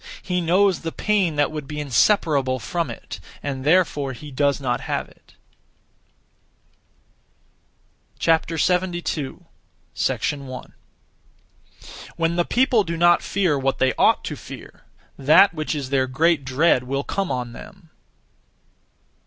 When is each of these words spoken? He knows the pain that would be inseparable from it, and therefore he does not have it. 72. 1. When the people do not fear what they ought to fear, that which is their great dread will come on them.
He 0.23 0.41
knows 0.41 0.79
the 0.79 0.91
pain 0.91 1.35
that 1.35 1.51
would 1.51 1.67
be 1.67 1.79
inseparable 1.79 2.57
from 2.57 2.89
it, 2.89 3.19
and 3.43 3.63
therefore 3.63 4.13
he 4.13 4.31
does 4.31 4.59
not 4.59 4.81
have 4.81 5.07
it. 5.07 5.35
72. 8.25 9.45
1. 9.95 10.73
When 12.15 12.35
the 12.35 12.43
people 12.45 12.83
do 12.83 12.97
not 12.97 13.21
fear 13.21 13.59
what 13.59 13.77
they 13.77 13.93
ought 13.93 14.23
to 14.23 14.35
fear, 14.35 14.85
that 15.19 15.53
which 15.53 15.75
is 15.75 15.91
their 15.91 16.07
great 16.07 16.45
dread 16.45 16.85
will 16.85 17.03
come 17.03 17.31
on 17.31 17.53
them. 17.53 17.91